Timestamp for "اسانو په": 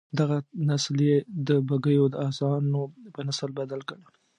2.27-3.19